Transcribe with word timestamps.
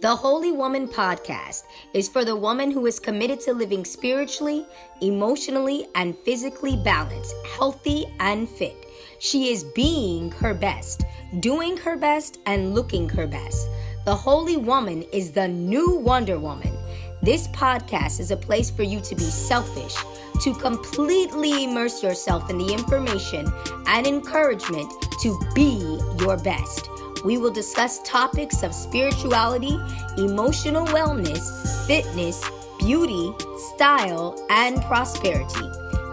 The 0.00 0.14
Holy 0.14 0.52
Woman 0.52 0.86
podcast 0.86 1.64
is 1.92 2.08
for 2.08 2.24
the 2.24 2.36
woman 2.36 2.70
who 2.70 2.86
is 2.86 3.00
committed 3.00 3.40
to 3.40 3.52
living 3.52 3.84
spiritually, 3.84 4.64
emotionally, 5.00 5.88
and 5.96 6.16
physically 6.18 6.76
balanced, 6.76 7.34
healthy, 7.56 8.06
and 8.20 8.48
fit. 8.48 8.76
She 9.18 9.50
is 9.50 9.64
being 9.64 10.30
her 10.30 10.54
best, 10.54 11.02
doing 11.40 11.76
her 11.78 11.96
best, 11.96 12.38
and 12.46 12.76
looking 12.76 13.08
her 13.08 13.26
best. 13.26 13.68
The 14.04 14.14
Holy 14.14 14.56
Woman 14.56 15.02
is 15.12 15.32
the 15.32 15.48
new 15.48 15.96
Wonder 15.96 16.38
Woman. 16.38 16.78
This 17.20 17.48
podcast 17.48 18.20
is 18.20 18.30
a 18.30 18.36
place 18.36 18.70
for 18.70 18.84
you 18.84 19.00
to 19.00 19.16
be 19.16 19.24
selfish, 19.24 19.96
to 20.42 20.54
completely 20.54 21.64
immerse 21.64 22.04
yourself 22.04 22.48
in 22.50 22.58
the 22.58 22.72
information 22.72 23.52
and 23.88 24.06
encouragement 24.06 24.92
to 25.22 25.36
be 25.56 25.98
your 26.20 26.36
best. 26.36 26.88
We 27.24 27.38
will 27.38 27.50
discuss 27.50 28.00
topics 28.04 28.62
of 28.62 28.74
spirituality, 28.74 29.78
emotional 30.16 30.86
wellness, 30.86 31.86
fitness, 31.86 32.42
beauty, 32.78 33.32
style, 33.74 34.36
and 34.50 34.80
prosperity. 34.82 35.68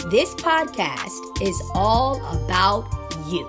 This 0.09 0.33
podcast 0.35 1.41
is 1.41 1.61
all 1.73 2.17
about 2.35 2.85
you. 3.27 3.47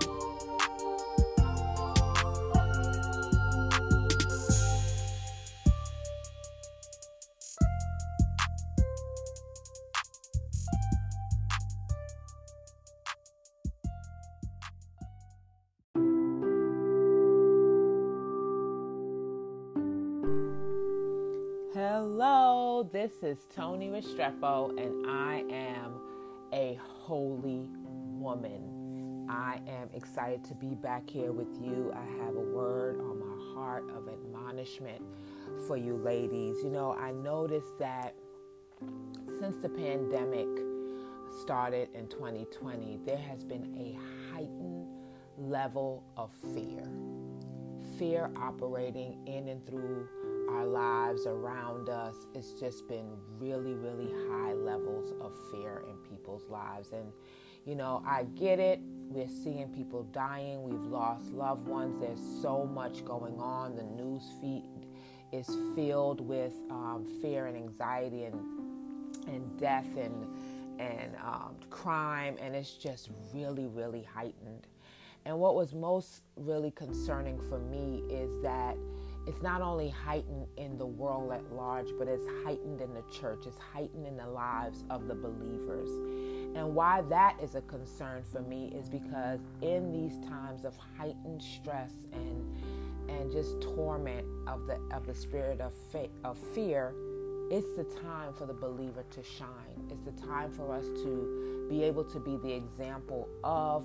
This 22.93 23.23
is 23.23 23.39
Tony 23.55 23.89
Restrepo, 23.89 24.71
and 24.79 25.07
I 25.07 25.45
am 25.51 26.01
a 26.55 26.79
holy 26.81 27.69
woman. 27.83 29.27
I 29.29 29.61
am 29.69 29.91
excited 29.93 30.43
to 30.45 30.55
be 30.55 30.69
back 30.69 31.11
here 31.11 31.33
with 31.33 31.53
you. 31.61 31.93
I 31.95 32.25
have 32.25 32.35
a 32.35 32.41
word 32.41 32.99
on 33.01 33.19
my 33.21 33.55
heart 33.55 33.85
of 33.91 34.09
admonishment 34.09 35.03
for 35.67 35.77
you 35.77 35.97
ladies. 35.99 36.57
You 36.63 36.71
know, 36.71 36.93
I 36.93 37.13
noticed 37.13 37.79
that 37.79 38.15
since 39.39 39.57
the 39.59 39.69
pandemic 39.69 40.49
started 41.43 41.91
in 41.95 42.09
2020, 42.09 43.01
there 43.05 43.19
has 43.19 43.45
been 43.45 43.75
a 43.77 44.33
heightened 44.33 44.87
level 45.37 46.03
of 46.17 46.31
fear. 46.55 46.89
Fear 47.99 48.31
operating 48.41 49.19
in 49.27 49.49
and 49.49 49.67
through 49.67 50.09
our 50.49 50.67
lives 50.67 51.27
around 51.27 51.89
us, 51.89 52.15
it's 52.35 52.53
just 52.53 52.89
been 52.89 53.11
really, 53.39 53.75
really 53.75 54.13
high 54.29 54.53
levels 54.53 55.13
of 55.21 55.33
fear 55.51 55.85
in 55.89 55.97
people's 56.09 56.49
lives. 56.49 56.93
And, 56.93 57.13
you 57.65 57.75
know, 57.75 58.03
I 58.07 58.25
get 58.35 58.59
it. 58.59 58.81
We're 59.09 59.29
seeing 59.29 59.69
people 59.69 60.05
dying. 60.13 60.63
We've 60.63 60.91
lost 60.91 61.27
loved 61.33 61.67
ones. 61.67 62.01
There's 62.01 62.43
so 62.43 62.65
much 62.65 63.05
going 63.05 63.39
on. 63.39 63.77
The 63.77 63.85
news 63.85 64.23
feed 64.41 64.87
is 65.33 65.47
filled 65.75 66.21
with 66.21 66.53
um, 66.71 67.07
fear 67.21 67.47
and 67.47 67.57
anxiety 67.57 68.25
and 68.25 68.41
and 69.27 69.59
death 69.59 69.87
and 69.97 70.27
and 70.79 71.17
um, 71.25 71.57
crime, 71.71 72.37
and 72.41 72.55
it's 72.55 72.73
just 72.73 73.09
really, 73.33 73.67
really 73.67 74.03
heightened. 74.03 74.67
And 75.25 75.39
what 75.39 75.55
was 75.55 75.75
most 75.75 76.23
really 76.37 76.71
concerning 76.71 77.41
for 77.49 77.59
me 77.59 78.03
is 78.11 78.31
that 78.43 78.77
it's 79.27 79.43
not 79.43 79.61
only 79.61 79.89
heightened 79.89 80.47
in 80.57 80.79
the 80.79 80.87
world 80.87 81.33
at 81.33 81.53
large, 81.53 81.89
but 81.99 82.07
it's 82.07 82.25
heightened 82.45 82.81
in 82.81 82.95
the 82.95 83.03
church. 83.11 83.45
It's 83.47 83.59
heightened 83.59 84.07
in 84.07 84.17
the 84.17 84.27
lives 84.27 84.85
of 84.89 85.09
the 85.09 85.15
believers. 85.15 85.91
And 86.55 86.75
why 86.75 87.03
that 87.03 87.37
is 87.43 87.55
a 87.57 87.61
concern 87.63 88.23
for 88.33 88.41
me 88.41 88.73
is 88.75 88.89
because 88.89 89.41
in 89.63 89.93
these 89.93 90.19
times 90.29 90.65
of 90.65 90.75
heightened 90.97 91.43
stress 91.43 91.93
and 92.13 92.45
and 93.09 93.31
just 93.31 93.61
torment 93.61 94.27
of 94.49 94.67
the 94.67 94.81
of 94.93 95.07
the 95.07 95.15
spirit 95.15 95.61
of 95.61 95.73
fa- 95.91 96.09
of 96.25 96.39
fear, 96.55 96.95
it's 97.51 97.73
the 97.77 97.85
time 98.01 98.33
for 98.33 98.47
the 98.47 98.55
believer 98.55 99.05
to 99.11 99.23
shine. 99.23 99.91
It's 99.91 100.03
the 100.03 100.27
time 100.27 100.51
for 100.51 100.73
us 100.73 100.87
to 101.03 101.67
be 101.69 101.83
able 101.83 102.05
to 102.05 102.19
be 102.21 102.37
the 102.37 102.53
example 102.53 103.29
of 103.45 103.85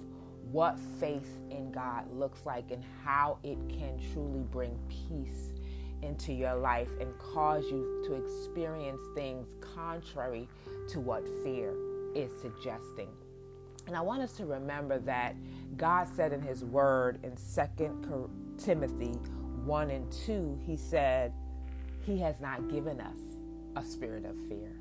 what 0.52 0.78
faith 1.00 1.40
in 1.50 1.72
God 1.72 2.12
looks 2.12 2.46
like 2.46 2.72
and 2.72 2.84
how 3.04 3.38
it 3.44 3.58
can 3.70 4.00
truly 4.14 4.44
bring 4.52 4.78
peace 4.90 5.52
into 6.02 6.34
your 6.34 6.56
life 6.56 6.90
and 7.00 7.18
cause 7.20 7.64
you 7.66 8.04
to 8.08 8.16
experience 8.16 9.02
things 9.16 9.48
contrary 9.76 10.48
to 10.90 11.00
what 11.00 11.24
fear 11.44 11.74
is 12.16 12.32
suggesting. 12.42 13.08
And 13.88 13.96
I 13.96 14.02
want 14.02 14.22
us 14.22 14.34
to 14.34 14.46
remember 14.46 15.00
that 15.00 15.36
God 15.78 16.08
said 16.16 16.34
in 16.34 16.42
His 16.42 16.64
Word 16.64 17.20
in 17.24 17.36
2 17.36 18.30
Timothy 18.58 19.14
1 19.66 19.92
and 19.92 20.12
2, 20.12 20.60
He 20.66 20.76
said, 20.76 21.34
He 22.02 22.20
has 22.20 22.40
not 22.42 22.70
given 22.70 23.00
us 23.00 23.18
a 23.76 23.84
spirit 23.84 24.26
of 24.26 24.36
fear. 24.48 24.72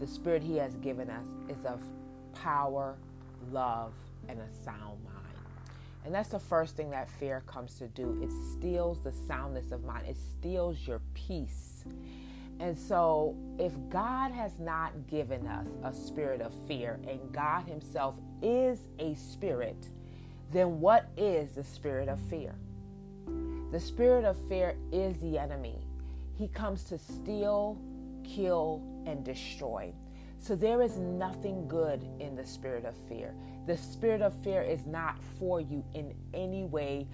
The 0.00 0.06
spirit 0.06 0.42
He 0.42 0.56
has 0.56 0.74
given 0.76 1.10
us 1.10 1.26
is 1.48 1.64
of 1.64 1.80
power, 2.34 2.96
love, 3.50 3.92
and 4.28 4.40
a 4.40 4.64
sound 4.64 5.02
mind. 5.04 5.24
And 6.04 6.14
that's 6.14 6.28
the 6.28 6.38
first 6.38 6.76
thing 6.76 6.90
that 6.90 7.08
fear 7.18 7.42
comes 7.46 7.78
to 7.78 7.88
do. 7.88 8.20
It 8.22 8.30
steals 8.52 9.00
the 9.02 9.12
soundness 9.26 9.72
of 9.72 9.84
mind, 9.84 10.06
it 10.06 10.16
steals 10.16 10.86
your 10.86 11.00
peace. 11.14 11.84
And 12.60 12.78
so, 12.78 13.36
if 13.58 13.72
God 13.88 14.30
has 14.30 14.60
not 14.60 14.92
given 15.08 15.46
us 15.46 15.66
a 15.82 15.92
spirit 15.92 16.40
of 16.40 16.52
fear 16.68 17.00
and 17.08 17.20
God 17.32 17.66
Himself 17.66 18.14
is 18.42 18.78
a 19.00 19.14
spirit, 19.14 19.88
then 20.52 20.80
what 20.80 21.08
is 21.16 21.52
the 21.52 21.64
spirit 21.64 22.08
of 22.08 22.20
fear? 22.30 22.54
The 23.72 23.80
spirit 23.80 24.24
of 24.24 24.36
fear 24.48 24.76
is 24.92 25.18
the 25.18 25.36
enemy. 25.36 25.80
He 26.38 26.46
comes 26.46 26.84
to 26.84 26.98
steal, 26.98 27.76
kill, 28.22 28.82
and 29.04 29.24
destroy. 29.24 29.92
So 30.44 30.54
there 30.54 30.82
is 30.82 30.98
nothing 30.98 31.66
good 31.68 32.06
in 32.20 32.36
the 32.36 32.44
spirit 32.44 32.84
of 32.84 32.94
fear. 33.08 33.34
The 33.66 33.78
spirit 33.78 34.20
of 34.20 34.34
fear 34.44 34.60
is 34.60 34.84
not 34.84 35.18
for 35.38 35.58
you 35.58 35.82
in 35.94 36.12
any 36.34 36.64
way, 36.64 37.06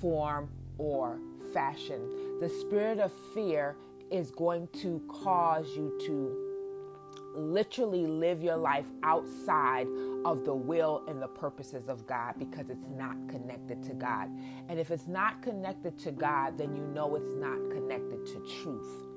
form, 0.00 0.48
or 0.78 1.18
fashion. 1.52 2.38
The 2.40 2.48
spirit 2.48 3.00
of 3.00 3.10
fear 3.34 3.74
is 4.12 4.30
going 4.30 4.68
to 4.82 5.02
cause 5.08 5.66
you 5.74 5.98
to 6.06 6.46
literally 7.34 8.06
live 8.06 8.40
your 8.40 8.56
life 8.56 8.86
outside 9.02 9.88
of 10.24 10.44
the 10.44 10.54
will 10.54 11.02
and 11.08 11.20
the 11.20 11.26
purposes 11.26 11.88
of 11.88 12.06
God 12.06 12.34
because 12.38 12.70
it's 12.70 12.88
not 12.90 13.16
connected 13.28 13.82
to 13.82 13.94
God. 13.94 14.30
And 14.68 14.78
if 14.78 14.92
it's 14.92 15.08
not 15.08 15.42
connected 15.42 15.98
to 15.98 16.12
God, 16.12 16.56
then 16.56 16.76
you 16.76 16.84
know 16.94 17.16
it's 17.16 17.34
not 17.34 17.58
connected 17.68 18.24
to 18.26 18.62
truth. 18.62 19.15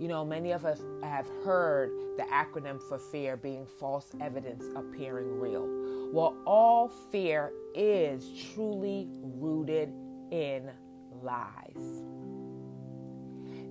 You 0.00 0.08
know, 0.08 0.24
many 0.24 0.52
of 0.52 0.64
us 0.64 0.80
have 1.02 1.28
heard 1.44 1.90
the 2.16 2.22
acronym 2.22 2.80
for 2.88 2.98
fear 2.98 3.36
being 3.36 3.66
false 3.78 4.06
evidence 4.18 4.64
appearing 4.74 5.38
real. 5.38 5.68
Well, 6.10 6.38
all 6.46 6.88
fear 7.12 7.52
is 7.74 8.26
truly 8.54 9.08
rooted 9.20 9.92
in 10.30 10.70
lies. 11.22 12.02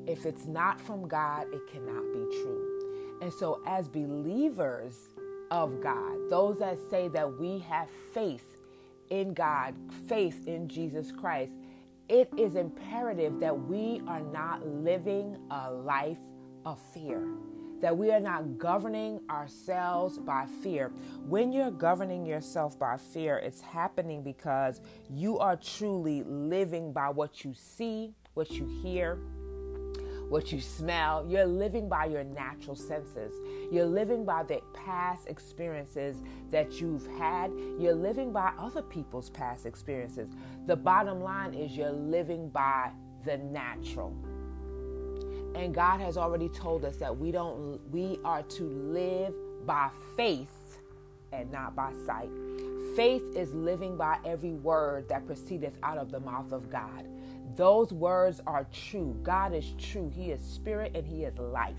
If 0.06 0.28
it's 0.28 0.46
not 0.46 0.80
from 0.80 1.08
God, 1.08 1.48
it 1.52 1.62
cannot 1.72 2.04
be 2.14 2.24
true. 2.44 3.18
And 3.24 3.34
so, 3.34 3.64
as 3.66 3.88
believers 3.88 4.94
of 5.50 5.82
God, 5.82 6.30
those 6.30 6.60
that 6.60 6.78
say 6.92 7.08
that 7.08 7.40
we 7.40 7.58
have 7.68 7.90
faith 8.14 8.46
in 9.10 9.34
God, 9.34 9.74
faith 10.08 10.48
in 10.48 10.68
Jesus 10.68 11.12
Christ, 11.12 11.54
it 12.10 12.30
is 12.38 12.56
imperative 12.56 13.40
that 13.40 13.58
we 13.58 14.02
are 14.08 14.22
not 14.22 14.66
living 14.66 15.38
a 15.52 15.72
life 15.72 16.18
of 16.66 16.80
fear, 16.94 17.24
that 17.82 17.96
we 17.96 18.12
are 18.12 18.20
not 18.20 18.58
governing 18.58 19.22
ourselves 19.30 20.18
by 20.18 20.48
fear. 20.62 20.92
When 21.28 21.52
you're 21.52 21.72
governing 21.72 22.26
yourself 22.26 22.78
by 22.78 22.98
fear, 22.98 23.38
it's 23.38 23.62
happening 23.62 24.24
because 24.24 24.82
you 25.10 25.38
are 25.38 25.56
truly 25.56 26.24
living 26.24 26.92
by 26.92 27.10
what 27.10 27.46
you 27.46 27.54
see, 27.54 28.14
what 28.34 28.50
you 28.52 28.66
hear, 28.82 29.20
what 30.30 30.52
you 30.52 30.62
smell. 30.62 31.26
You're 31.28 31.46
living 31.46 31.90
by 31.90 32.06
your 32.06 32.24
natural 32.24 32.76
senses. 32.76 33.34
You're 33.72 33.86
living 33.86 34.24
by 34.24 34.44
the 34.44 34.62
past 34.74 35.28
experiences 35.28 36.18
that 36.52 36.80
you've 36.80 37.08
had. 37.18 37.52
You're 37.80 37.96
living 37.96 38.32
by 38.32 38.54
other 38.58 38.84
people's 38.84 39.30
past 39.32 39.66
experiences. 39.66 40.30
The 40.68 40.76
bottom 40.76 41.22
line 41.22 41.54
is 41.54 41.76
you're 41.76 41.92
living 41.92 42.50
by 42.50 42.92
the 43.26 43.38
natural. 43.38 44.16
And 45.56 45.74
God 45.74 46.00
has 46.00 46.16
already 46.16 46.48
told 46.50 46.86
us 46.86 46.98
that 46.98 47.18
we 47.18 47.32
don't 47.32 47.80
we 47.92 48.20
are 48.24 48.44
to 48.44 48.64
live 48.64 49.34
by 49.66 49.90
faith 50.16 50.80
and 51.32 51.52
not 51.52 51.76
by 51.76 51.92
sight. 52.06 52.30
Faith 52.96 53.24
is 53.36 53.54
living 53.54 53.98
by 53.98 54.18
every 54.26 54.54
word 54.54 55.10
that 55.10 55.26
proceedeth 55.26 55.76
out 55.84 55.98
of 55.98 56.12
the 56.12 56.20
mouth 56.20 56.52
of 56.52 56.70
God. 56.70 57.06
Those 57.56 57.92
words 57.92 58.42
are 58.48 58.66
true. 58.72 59.18
God 59.24 59.54
is 59.54 59.74
true. 59.78 60.12
He 60.14 60.32
is 60.32 60.42
spirit 60.42 60.92
and 60.96 61.06
He 61.06 61.24
is 61.24 61.38
life. 61.38 61.76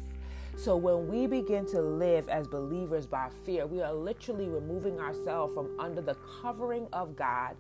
So 0.56 0.76
when 0.76 1.08
we 1.08 1.26
begin 1.26 1.64
to 1.66 1.80
live 1.80 2.28
as 2.28 2.46
believers 2.46 3.06
by 3.06 3.30
fear, 3.46 3.66
we 3.66 3.80
are 3.80 3.94
literally 3.94 4.48
removing 4.48 4.98
ourselves 4.98 5.54
from 5.54 5.70
under 5.78 6.02
the 6.02 6.16
covering 6.42 6.86
of 6.92 7.16
God, 7.16 7.56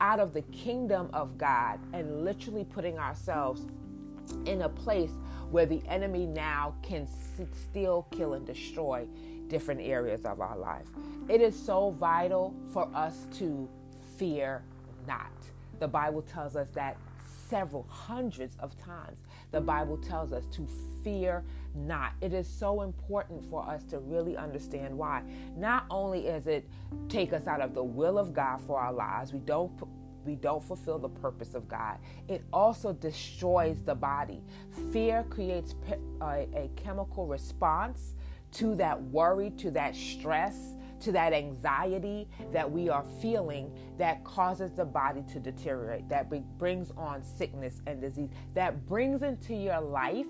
out 0.00 0.20
of 0.20 0.32
the 0.32 0.42
kingdom 0.42 1.08
of 1.12 1.38
God, 1.38 1.80
and 1.92 2.24
literally 2.24 2.64
putting 2.64 2.98
ourselves 2.98 3.66
in 4.44 4.62
a 4.62 4.68
place 4.68 5.10
where 5.50 5.66
the 5.66 5.82
enemy 5.88 6.26
now 6.26 6.74
can 6.82 7.08
still 7.70 8.06
kill, 8.10 8.34
and 8.34 8.46
destroy 8.46 9.06
different 9.48 9.80
areas 9.80 10.24
of 10.24 10.40
our 10.40 10.58
life. 10.58 10.86
It 11.28 11.40
is 11.40 11.58
so 11.58 11.90
vital 11.90 12.54
for 12.72 12.88
us 12.94 13.26
to 13.38 13.68
fear 14.18 14.62
not. 15.06 15.32
The 15.78 15.88
Bible 15.88 16.22
tells 16.22 16.56
us 16.56 16.68
that 16.74 16.96
several 17.48 17.86
hundreds 17.88 18.56
of 18.58 18.76
times. 18.78 19.18
The 19.52 19.60
Bible 19.60 19.96
tells 19.96 20.32
us 20.32 20.44
to 20.52 20.66
fear 21.02 21.44
not. 21.74 22.12
It 22.20 22.32
is 22.32 22.48
so 22.48 22.82
important 22.82 23.44
for 23.50 23.68
us 23.68 23.84
to 23.84 23.98
really 23.98 24.36
understand 24.36 24.96
why. 24.96 25.22
Not 25.56 25.84
only 25.90 26.26
is 26.26 26.46
it 26.46 26.68
take 27.08 27.32
us 27.32 27.46
out 27.46 27.60
of 27.60 27.74
the 27.74 27.84
will 27.84 28.18
of 28.18 28.32
God 28.34 28.60
for 28.60 28.78
our 28.78 28.92
lives, 28.92 29.32
we 29.32 29.40
don't 29.40 29.70
we 30.24 30.34
don't 30.34 30.62
fulfill 30.62 30.98
the 30.98 31.08
purpose 31.08 31.54
of 31.54 31.68
God. 31.68 31.98
It 32.26 32.44
also 32.52 32.92
destroys 32.92 33.82
the 33.82 33.94
body. 33.94 34.42
Fear 34.92 35.24
creates 35.30 35.76
a, 36.20 36.48
a 36.52 36.70
chemical 36.74 37.26
response 37.26 38.14
to 38.52 38.74
that 38.74 39.00
worry, 39.00 39.50
to 39.50 39.70
that 39.70 39.94
stress, 39.94 40.74
to 41.00 41.12
that 41.12 41.32
anxiety 41.32 42.28
that 42.52 42.70
we 42.70 42.88
are 42.88 43.04
feeling 43.20 43.70
that 43.98 44.24
causes 44.24 44.72
the 44.72 44.84
body 44.84 45.22
to 45.32 45.40
deteriorate, 45.40 46.08
that 46.08 46.30
brings 46.58 46.90
on 46.96 47.22
sickness 47.22 47.80
and 47.86 48.00
disease, 48.00 48.30
that 48.54 48.86
brings 48.86 49.22
into 49.22 49.54
your 49.54 49.80
life 49.80 50.26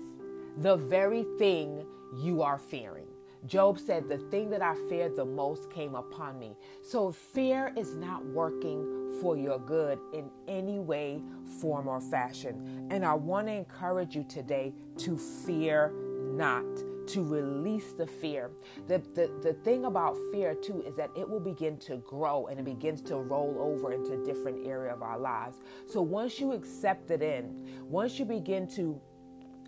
the 0.57 0.75
very 0.75 1.25
thing 1.37 1.85
you 2.15 2.41
are 2.41 2.57
fearing. 2.57 3.05
Job 3.45 3.79
said, 3.79 4.09
The 4.09 4.17
thing 4.17 4.49
that 4.49 4.61
I 4.61 4.75
feared 4.89 5.15
the 5.15 5.25
most 5.25 5.71
came 5.71 5.95
upon 5.95 6.39
me. 6.39 6.57
So 6.81 7.11
fear 7.11 7.71
is 7.77 7.95
not 7.95 8.25
working 8.25 9.19
for 9.21 9.37
your 9.37 9.59
good 9.59 9.99
in 10.13 10.29
any 10.47 10.79
way, 10.79 11.21
form, 11.61 11.87
or 11.87 12.01
fashion. 12.01 12.87
And 12.91 13.05
I 13.05 13.13
want 13.13 13.47
to 13.47 13.53
encourage 13.53 14.15
you 14.15 14.25
today 14.27 14.73
to 14.97 15.17
fear 15.17 15.93
not 16.23 16.65
to 17.07 17.23
release 17.23 17.93
the 17.93 18.07
fear. 18.07 18.51
The, 18.87 19.01
the, 19.13 19.31
the 19.41 19.53
thing 19.53 19.85
about 19.85 20.17
fear, 20.31 20.53
too, 20.53 20.81
is 20.81 20.95
that 20.95 21.09
it 21.15 21.27
will 21.27 21.39
begin 21.39 21.77
to 21.79 21.97
grow 21.97 22.47
and 22.47 22.59
it 22.59 22.65
begins 22.65 23.01
to 23.03 23.17
roll 23.17 23.57
over 23.59 23.93
into 23.93 24.23
different 24.23 24.65
area 24.67 24.93
of 24.93 25.01
our 25.01 25.17
lives. 25.17 25.57
So 25.85 26.01
once 26.01 26.39
you 26.39 26.53
accept 26.53 27.11
it 27.11 27.21
in, 27.21 27.83
once 27.83 28.19
you 28.19 28.25
begin 28.25 28.67
to 28.75 28.99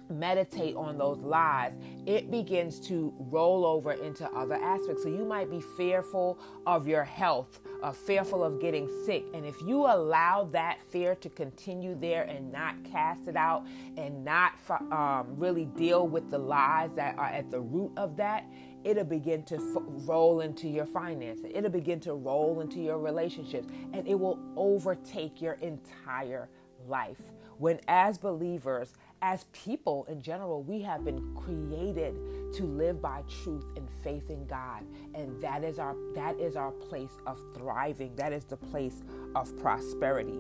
meditate 0.10 0.76
on 0.76 0.98
those 0.98 1.20
lies, 1.20 1.74
it 2.06 2.32
begins 2.32 2.80
to 2.88 3.14
roll 3.20 3.66
over 3.66 3.94
into 3.94 4.30
other 4.32 4.56
aspects. 4.56 5.04
So 5.04 5.10
you 5.10 5.26
might 5.26 5.50
be 5.50 5.62
fearful 5.78 6.40
of 6.66 6.88
your 6.88 7.04
health, 7.04 7.60
uh, 7.84 7.92
fearful 7.92 8.44
of 8.44 8.60
getting 8.60 8.90
sick. 9.06 9.26
And 9.34 9.46
if 9.46 9.62
you 9.62 9.86
allow 9.86 10.50
that 10.52 10.80
fear 10.92 11.16
to 11.16 11.30
continue 11.30 11.96
there 11.96 12.24
and 12.24 12.52
not 12.52 12.76
cast 12.84 13.28
it 13.28 13.36
out 13.36 13.66
and 13.98 14.24
not 14.24 14.54
um, 14.92 15.28
really 15.38 15.66
deal 15.66 16.08
with 16.08 16.30
the 16.32 16.38
lies 16.38 16.94
that 16.96 17.18
are 17.18 17.28
at 17.28 17.52
the 17.52 17.60
root 17.60 17.92
of 17.98 18.18
that, 18.18 18.46
it'll 18.84 19.04
begin 19.04 19.44
to 19.44 19.56
f- 19.56 19.84
roll 20.08 20.42
into 20.42 20.68
your 20.68 20.86
finances. 20.86 21.46
It'll 21.54 21.70
begin 21.70 22.00
to 22.02 22.14
roll 22.14 22.62
into 22.62 22.80
your 22.80 22.98
relationships 22.98 23.68
and 23.94 24.08
it 24.08 24.18
will 24.20 24.40
overtake 24.56 25.42
your 25.42 25.54
entire 25.54 26.50
life. 26.88 27.22
When, 27.58 27.80
as 27.90 28.18
believers, 28.18 28.94
as 29.22 29.46
people 29.52 30.06
in 30.10 30.22
general, 30.22 30.64
we 30.64 30.82
have 30.82 31.04
been 31.04 31.36
created 31.36 32.16
to 32.54 32.64
live 32.64 33.02
by 33.02 33.24
truth 33.44 33.66
and 33.76 33.88
faith 34.04 34.30
in 34.30 34.46
God. 34.48 34.84
And 35.14 35.42
that 35.42 35.64
is 35.64 35.80
our 35.80 35.96
that 36.16 36.40
is 36.40 36.56
our 36.56 36.72
place 36.72 37.12
of 37.28 37.40
thriving. 37.56 38.16
That 38.16 38.34
is 38.34 38.46
the 38.46 38.58
place 38.58 39.02
of 39.36 39.58
prosperity 39.60 40.40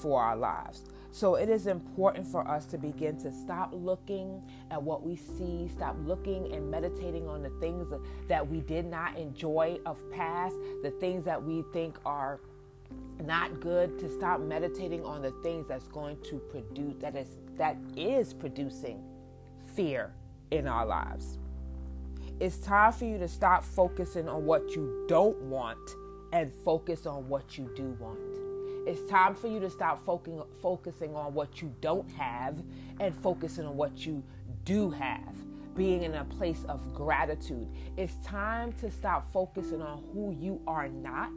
for 0.00 0.20
our 0.20 0.36
lives. 0.36 0.84
So 1.12 1.36
it 1.36 1.48
is 1.48 1.68
important 1.68 2.26
for 2.26 2.46
us 2.48 2.66
to 2.66 2.78
begin 2.78 3.16
to 3.18 3.32
stop 3.32 3.70
looking 3.72 4.44
at 4.72 4.82
what 4.82 5.04
we 5.04 5.14
see, 5.14 5.70
stop 5.72 5.94
looking 6.04 6.52
and 6.52 6.68
meditating 6.68 7.28
on 7.28 7.40
the 7.40 7.50
things 7.60 7.86
that 8.26 8.48
we 8.48 8.60
did 8.62 8.84
not 8.86 9.16
enjoy 9.16 9.78
of 9.86 9.96
past, 10.10 10.56
the 10.82 10.90
things 10.98 11.24
that 11.24 11.40
we 11.40 11.62
think 11.72 11.98
are 12.04 12.40
not 13.22 13.60
good 13.60 13.98
to 13.98 14.08
stop 14.08 14.40
meditating 14.40 15.04
on 15.04 15.22
the 15.22 15.30
things 15.42 15.66
that's 15.68 15.88
going 15.88 16.20
to 16.22 16.38
produce 16.50 16.96
that 17.00 17.16
is 17.16 17.38
that 17.56 17.76
is 17.96 18.32
producing 18.34 19.02
fear 19.74 20.12
in 20.50 20.66
our 20.66 20.86
lives. 20.86 21.38
It's 22.40 22.58
time 22.58 22.92
for 22.92 23.04
you 23.04 23.18
to 23.18 23.28
stop 23.28 23.62
focusing 23.62 24.28
on 24.28 24.44
what 24.44 24.74
you 24.74 25.04
don't 25.08 25.40
want 25.42 25.78
and 26.32 26.52
focus 26.52 27.06
on 27.06 27.28
what 27.28 27.56
you 27.56 27.70
do 27.76 27.96
want. 28.00 28.18
It's 28.86 29.08
time 29.08 29.34
for 29.34 29.46
you 29.46 29.60
to 29.60 29.70
stop 29.70 30.04
focusing 30.04 31.14
on 31.14 31.32
what 31.32 31.62
you 31.62 31.72
don't 31.80 32.10
have 32.10 32.62
and 33.00 33.14
focusing 33.16 33.64
on 33.64 33.76
what 33.76 34.04
you 34.04 34.22
do 34.64 34.90
have. 34.90 35.34
Being 35.74 36.02
in 36.02 36.14
a 36.14 36.24
place 36.24 36.64
of 36.68 36.92
gratitude. 36.92 37.68
It's 37.96 38.14
time 38.24 38.72
to 38.74 38.90
stop 38.90 39.32
focusing 39.32 39.80
on 39.80 40.04
who 40.12 40.36
you 40.38 40.60
are 40.66 40.88
not 40.88 41.32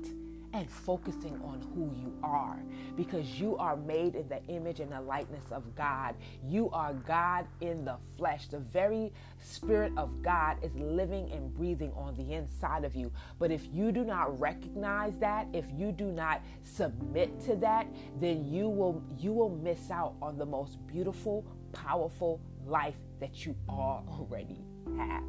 and 0.54 0.70
focusing 0.70 1.40
on 1.44 1.62
who 1.74 1.94
you 2.00 2.14
are 2.24 2.60
because 2.96 3.40
you 3.40 3.58
are 3.58 3.76
made 3.76 4.16
in 4.16 4.28
the 4.30 4.44
image 4.48 4.80
and 4.80 4.92
the 4.92 5.02
likeness 5.02 5.52
of 5.52 5.76
God. 5.76 6.16
You 6.44 6.70
are 6.72 6.94
God 6.94 7.48
in 7.62 7.86
the 7.86 7.98
flesh. 8.18 8.48
The 8.48 8.60
very 8.60 9.14
Spirit 9.40 9.92
of 9.98 10.22
God 10.22 10.58
is 10.64 10.76
living 10.76 11.32
and 11.32 11.54
breathing 11.54 11.92
on 11.96 12.16
the 12.16 12.34
inside 12.34 12.84
of 12.86 12.96
you. 12.96 13.12
But 13.40 13.52
if 13.52 13.68
you 13.72 13.92
do 13.92 14.04
not 14.04 14.40
recognize 14.40 15.18
that, 15.20 15.48
if 15.54 15.66
you 15.76 15.92
do 15.92 16.06
not 16.06 16.42
submit 16.64 17.40
to 17.42 17.56
that, 17.58 17.88
then 18.20 18.46
you 18.46 18.70
will 18.70 19.04
you 19.18 19.34
will 19.34 19.50
miss 19.50 19.92
out 19.92 20.16
on 20.22 20.38
the 20.38 20.46
most 20.46 20.86
beautiful, 20.88 21.46
powerful 21.72 22.42
life 22.66 22.96
that 23.20 23.46
you 23.46 23.56
already 23.70 24.66
have. 24.98 25.24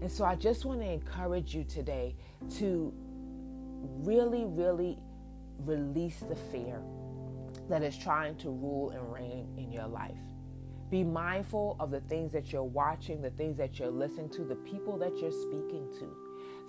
And 0.00 0.10
so 0.10 0.24
I 0.24 0.34
just 0.34 0.64
want 0.64 0.80
to 0.80 0.90
encourage 0.90 1.54
you 1.54 1.64
today 1.64 2.16
to 2.58 2.92
really, 3.80 4.44
really 4.44 4.98
release 5.58 6.20
the 6.20 6.36
fear 6.36 6.80
that 7.68 7.82
is 7.82 7.96
trying 7.96 8.36
to 8.36 8.50
rule 8.50 8.90
and 8.90 9.12
reign 9.12 9.48
in 9.56 9.72
your 9.72 9.86
life. 9.86 10.16
Be 10.90 11.04
mindful 11.04 11.76
of 11.78 11.90
the 11.90 12.00
things 12.00 12.32
that 12.32 12.52
you're 12.52 12.64
watching, 12.64 13.22
the 13.22 13.30
things 13.30 13.56
that 13.58 13.78
you're 13.78 13.90
listening 13.90 14.28
to, 14.30 14.44
the 14.44 14.56
people 14.56 14.98
that 14.98 15.16
you're 15.18 15.30
speaking 15.30 15.88
to 16.00 16.16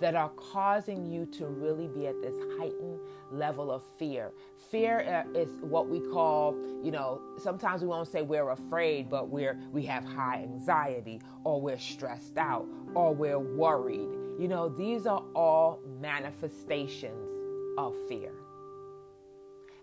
that 0.00 0.14
are 0.14 0.30
causing 0.30 1.06
you 1.06 1.26
to 1.26 1.46
really 1.46 1.86
be 1.86 2.06
at 2.06 2.20
this 2.22 2.34
heightened 2.58 2.98
level 3.30 3.70
of 3.70 3.82
fear. 3.98 4.32
Fear 4.70 5.24
uh, 5.34 5.38
is 5.38 5.48
what 5.60 5.88
we 5.88 6.00
call, 6.12 6.56
you 6.82 6.90
know, 6.90 7.20
sometimes 7.38 7.82
we 7.82 7.88
won't 7.88 8.08
say 8.08 8.22
we're 8.22 8.50
afraid, 8.50 9.08
but 9.08 9.28
we're 9.28 9.58
we 9.72 9.84
have 9.86 10.04
high 10.04 10.42
anxiety 10.42 11.20
or 11.44 11.60
we're 11.60 11.78
stressed 11.78 12.36
out 12.36 12.66
or 12.94 13.14
we're 13.14 13.38
worried 13.38 14.08
you 14.38 14.48
know, 14.48 14.68
these 14.68 15.06
are 15.06 15.22
all 15.34 15.80
manifestations 16.00 17.30
of 17.78 17.94
fear. 18.08 18.32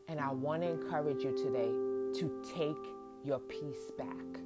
And 0.08 0.20
I 0.20 0.32
want 0.32 0.64
to 0.64 0.70
encourage 0.70 1.24
you 1.24 1.36
today 1.38 1.72
to 2.20 2.44
take 2.56 2.76
your 3.24 3.40
peace 3.40 3.92
back. 3.98 4.42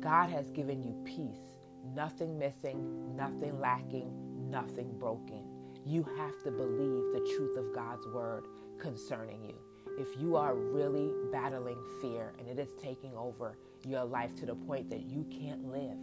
God 0.00 0.30
has 0.30 0.50
given 0.50 0.82
you 0.82 0.94
peace, 1.04 1.58
nothing 1.94 2.38
missing, 2.38 3.16
nothing 3.16 3.58
lacking, 3.60 4.10
nothing 4.50 4.96
broken. 4.98 5.44
You 5.84 6.06
have 6.16 6.42
to 6.44 6.50
believe 6.50 7.12
the 7.12 7.34
truth 7.36 7.56
of 7.56 7.74
God's 7.74 8.06
word 8.08 8.46
concerning 8.78 9.44
you. 9.44 9.54
If 9.98 10.08
you 10.20 10.36
are 10.36 10.54
really 10.54 11.12
battling 11.32 11.78
fear 12.00 12.32
and 12.38 12.48
it 12.48 12.58
is 12.58 12.70
taking 12.80 13.14
over 13.16 13.56
your 13.84 14.04
life 14.04 14.34
to 14.36 14.46
the 14.46 14.54
point 14.54 14.88
that 14.90 15.02
you 15.02 15.26
can't 15.30 15.70
live, 15.70 15.98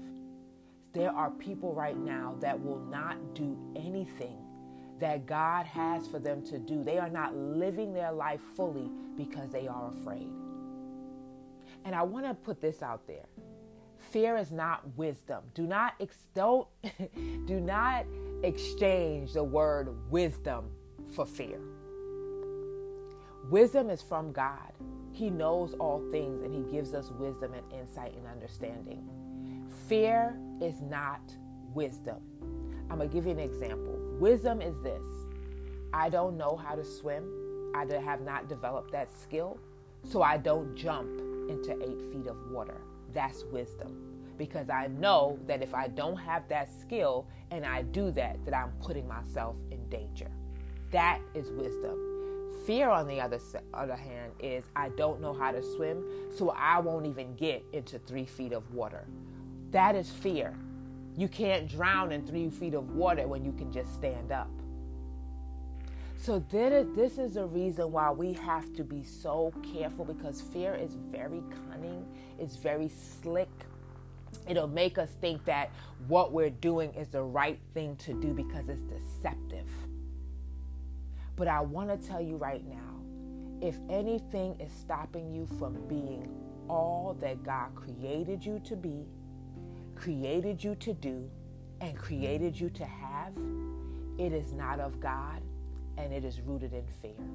there 0.93 1.11
are 1.11 1.29
people 1.31 1.73
right 1.73 1.97
now 1.97 2.35
that 2.39 2.59
will 2.59 2.79
not 2.79 3.35
do 3.35 3.57
anything 3.75 4.37
that 4.99 5.25
God 5.25 5.65
has 5.65 6.07
for 6.07 6.19
them 6.19 6.43
to 6.45 6.57
do. 6.57 6.83
They 6.83 6.97
are 6.97 7.09
not 7.09 7.35
living 7.35 7.93
their 7.93 8.11
life 8.11 8.41
fully 8.55 8.89
because 9.15 9.49
they 9.51 9.67
are 9.67 9.91
afraid. 9.91 10.29
And 11.85 11.95
I 11.95 12.03
want 12.03 12.25
to 12.25 12.33
put 12.33 12.59
this 12.59 12.81
out 12.81 13.07
there. 13.07 13.25
Fear 14.11 14.37
is 14.37 14.51
not 14.51 14.81
wisdom. 14.97 15.43
Do 15.53 15.67
not 15.67 15.93
ex- 15.99 16.27
don't 16.33 16.67
do 17.45 17.59
not 17.59 18.05
exchange 18.43 19.33
the 19.33 19.43
word 19.43 19.95
wisdom 20.09 20.71
for 21.13 21.25
fear. 21.25 21.59
Wisdom 23.49 23.89
is 23.89 24.01
from 24.01 24.31
God. 24.31 24.73
He 25.11 25.29
knows 25.29 25.73
all 25.79 26.01
things 26.11 26.41
and 26.43 26.53
he 26.53 26.71
gives 26.71 26.93
us 26.93 27.11
wisdom 27.11 27.53
and 27.53 27.73
insight 27.73 28.15
and 28.15 28.27
understanding. 28.27 29.07
Fear 29.89 30.37
is 30.61 30.83
not 30.83 31.19
wisdom. 31.73 32.17
I'm 32.91 32.97
going 32.97 33.09
to 33.09 33.13
give 33.13 33.25
you 33.25 33.31
an 33.31 33.39
example. 33.39 33.97
Wisdom 34.19 34.61
is 34.61 34.79
this 34.83 35.01
I 35.91 36.09
don't 36.09 36.37
know 36.37 36.55
how 36.55 36.75
to 36.75 36.85
swim, 36.85 37.25
I 37.73 37.87
have 37.99 38.21
not 38.21 38.47
developed 38.47 38.91
that 38.91 39.09
skill. 39.23 39.59
so 40.03 40.21
I 40.21 40.37
don't 40.37 40.75
jump 40.75 41.09
into 41.49 41.71
eight 41.81 41.99
feet 42.11 42.27
of 42.27 42.37
water. 42.51 42.81
That's 43.15 43.43
wisdom. 43.45 43.97
Because 44.37 44.69
I 44.69 44.87
know 44.87 45.39
that 45.47 45.63
if 45.63 45.73
I 45.73 45.87
don't 45.87 46.17
have 46.17 46.47
that 46.49 46.69
skill 46.81 47.25
and 47.49 47.65
I 47.65 47.81
do 47.81 48.11
that, 48.11 48.37
that 48.45 48.55
I'm 48.55 48.71
putting 48.83 49.07
myself 49.07 49.55
in 49.71 49.89
danger. 49.89 50.29
That 50.91 51.19
is 51.33 51.49
wisdom. 51.49 51.97
Fear, 52.67 52.89
on 52.89 53.07
the 53.07 53.19
other, 53.19 53.39
other 53.73 53.95
hand, 53.95 54.33
is 54.39 54.65
I 54.75 54.89
don't 54.89 55.19
know 55.19 55.33
how 55.33 55.51
to 55.51 55.63
swim, 55.63 56.03
so 56.37 56.51
I 56.51 56.79
won't 56.79 57.07
even 57.07 57.35
get 57.35 57.65
into 57.73 57.97
three 57.97 58.25
feet 58.25 58.53
of 58.53 58.71
water. 58.71 59.07
That 59.71 59.95
is 59.95 60.09
fear. 60.09 60.53
You 61.15 61.27
can't 61.27 61.67
drown 61.67 62.11
in 62.11 62.25
three 62.25 62.49
feet 62.49 62.73
of 62.73 62.91
water 62.91 63.27
when 63.27 63.43
you 63.43 63.51
can 63.51 63.71
just 63.71 63.93
stand 63.93 64.31
up. 64.31 64.49
So 66.17 66.39
this 66.49 67.17
is 67.17 67.37
a 67.37 67.45
reason 67.45 67.91
why 67.91 68.11
we 68.11 68.33
have 68.33 68.73
to 68.75 68.83
be 68.83 69.03
so 69.03 69.53
careful 69.73 70.03
because 70.03 70.41
fear 70.41 70.75
is 70.75 70.95
very 70.95 71.41
cunning, 71.69 72.05
it's 72.37 72.57
very 72.57 72.89
slick. 72.89 73.49
It'll 74.47 74.67
make 74.67 74.97
us 74.97 75.09
think 75.21 75.45
that 75.45 75.71
what 76.07 76.31
we're 76.33 76.49
doing 76.49 76.93
is 76.93 77.07
the 77.07 77.23
right 77.23 77.59
thing 77.73 77.95
to 77.97 78.13
do 78.19 78.33
because 78.33 78.67
it's 78.67 78.83
deceptive. 78.83 79.67
But 81.35 81.47
I 81.47 81.61
want 81.61 81.89
to 81.89 82.07
tell 82.07 82.21
you 82.21 82.35
right 82.35 82.63
now 82.67 83.65
if 83.65 83.75
anything 83.89 84.59
is 84.59 84.71
stopping 84.71 85.33
you 85.33 85.47
from 85.57 85.87
being 85.87 86.29
all 86.69 87.17
that 87.21 87.43
God 87.43 87.73
created 87.75 88.45
you 88.45 88.61
to 88.65 88.75
be, 88.75 89.05
created 89.99 90.63
you 90.63 90.75
to 90.75 90.93
do, 90.93 91.29
and 91.81 91.97
created 91.97 92.57
you 92.57 92.69
to 92.69 92.85
have, 92.85 93.33
it 94.17 94.33
is 94.33 94.53
not 94.53 94.79
of 94.79 94.99
God 94.99 95.41
and 95.97 96.13
it 96.13 96.23
is 96.23 96.39
rooted 96.41 96.73
in 96.73 96.85
fear. 97.01 97.25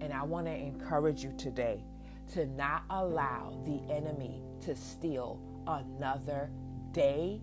And 0.00 0.12
I 0.12 0.22
want 0.22 0.46
to 0.46 0.52
encourage 0.52 1.22
you 1.22 1.32
today 1.36 1.84
to 2.32 2.46
not 2.46 2.82
allow 2.90 3.60
the 3.64 3.80
enemy 3.92 4.40
to 4.62 4.74
steal 4.74 5.40
another 5.66 6.50
day, 6.92 7.40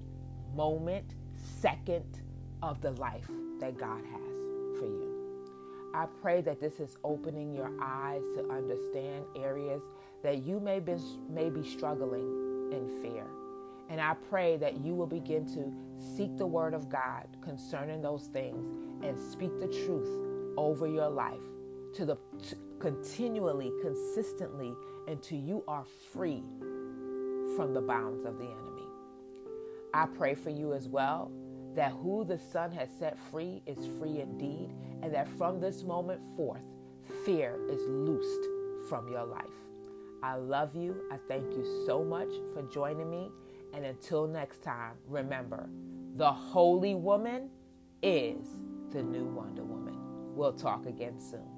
moment, 0.56 1.16
second 1.62 2.22
of 2.62 2.82
the 2.82 2.92
life 2.92 3.30
that 3.60 3.78
God 3.78 4.04
has 4.06 4.80
for 4.80 4.86
you. 4.86 5.92
I 5.94 6.06
pray 6.22 6.42
that 6.42 6.60
this 6.60 6.80
is 6.80 6.98
opening 7.04 7.54
your 7.54 7.72
eyes 7.82 8.24
to 8.36 8.50
understand 8.50 9.26
areas 9.36 9.82
that 10.24 10.44
you 10.44 10.60
may 10.60 10.80
be, 10.80 10.96
may 11.30 11.50
be 11.50 11.64
struggling 11.64 12.72
in 12.72 13.02
fear. 13.02 13.07
And 13.98 14.06
I 14.06 14.14
pray 14.30 14.58
that 14.58 14.86
you 14.86 14.94
will 14.94 15.08
begin 15.08 15.44
to 15.56 15.74
seek 16.16 16.38
the 16.38 16.46
word 16.46 16.76
of 16.76 16.88
God 16.88 17.26
concerning 17.42 18.00
those 18.00 18.28
things 18.28 18.64
and 19.04 19.18
speak 19.18 19.60
the 19.60 19.66
truth 19.66 20.54
over 20.56 20.86
your 20.86 21.10
life 21.10 21.42
to 21.96 22.06
the 22.06 22.16
to 22.48 22.56
continually, 22.80 23.72
consistently 23.82 24.72
until 25.08 25.40
you 25.40 25.64
are 25.68 25.84
free 26.14 26.44
from 27.56 27.74
the 27.74 27.82
bounds 27.82 28.24
of 28.24 28.38
the 28.38 28.46
enemy. 28.46 28.86
I 29.96 30.06
pray 30.06 30.36
for 30.36 30.52
you 30.52 30.74
as 30.74 30.88
well 30.88 31.32
that 31.74 31.92
who 31.94 32.24
the 32.24 32.38
Son 32.38 32.72
has 32.74 32.90
set 33.00 33.18
free 33.32 33.64
is 33.66 33.80
free 33.98 34.22
indeed, 34.22 34.76
and 35.02 35.12
that 35.12 35.28
from 35.40 35.60
this 35.60 35.82
moment 35.82 36.22
forth, 36.36 36.62
fear 37.26 37.58
is 37.68 37.82
loosed 37.88 38.46
from 38.90 39.08
your 39.08 39.26
life. 39.26 39.42
I 40.22 40.36
love 40.36 40.76
you. 40.76 41.02
I 41.12 41.18
thank 41.28 41.52
you 41.54 41.84
so 41.88 42.04
much 42.04 42.30
for 42.54 42.62
joining 42.72 43.10
me. 43.10 43.32
And 43.78 43.86
until 43.86 44.26
next 44.26 44.64
time, 44.64 44.94
remember 45.06 45.70
the 46.16 46.32
Holy 46.32 46.96
Woman 46.96 47.52
is 48.02 48.48
the 48.90 49.04
new 49.04 49.26
Wonder 49.26 49.64
Woman. 49.64 49.94
We'll 50.36 50.54
talk 50.54 50.88
again 50.88 51.20
soon. 51.20 51.57